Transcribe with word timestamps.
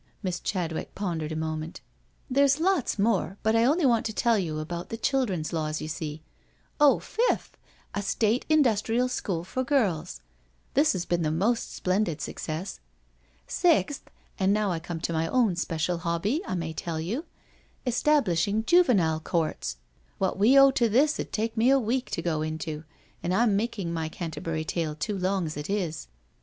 Miss 0.23 0.39
Chadwick 0.39 0.95
pondered 0.95 1.31
a 1.31 1.35
moment." 1.35 1.79
There's 2.27 2.59
lots 2.59 2.97
more, 2.97 3.37
but 3.43 3.55
I 3.55 3.65
only 3.65 3.85
want 3.85 4.03
to 4.07 4.13
tell 4.13 4.35
you 4.39 4.57
about 4.57 4.89
the 4.89 4.97
children's 4.97 5.53
laws, 5.53 5.79
you 5.79 5.87
see. 5.87 6.23
Oh, 6.79 6.97
fifth, 6.97 7.55
a 7.93 8.01
State 8.01 8.43
Indus 8.49 8.81
trial 8.81 9.07
School 9.07 9.43
for 9.43 9.63
girls— 9.63 10.19
this 10.73 10.93
has 10.93 11.05
been 11.05 11.21
the 11.21 11.29
most 11.29 11.71
splendid 11.75 12.19
success. 12.19 12.79
Sixth— 13.45 14.09
and 14.39 14.51
now 14.51 14.71
I 14.71 14.79
come 14.79 14.99
to 15.01 15.13
my 15.13 15.27
own 15.27 15.55
special 15.55 15.99
hobby, 15.99 16.41
I 16.47 16.55
may 16.55 16.73
tell 16.73 16.99
you— 16.99 17.25
establishing 17.85 18.63
Juvenile 18.65 19.19
Courts. 19.19 19.77
What 20.17 20.39
we 20.39 20.57
owe 20.57 20.71
to 20.71 20.89
this 20.89 21.19
'ud 21.19 21.31
take 21.31 21.55
me 21.55 21.69
a 21.69 21.77
week 21.79 22.09
to 22.09 22.23
go 22.23 22.41
into, 22.41 22.85
and 23.21 23.35
I'm 23.35 23.55
making 23.55 23.93
my 23.93 24.09
Canterbury 24.09 24.65
tale 24.65 24.95
too 24.95 25.15
long 25.15 25.45
as 25.45 25.55
it 25.55 25.69
is•• 25.69 25.95
19. 26.07 26.07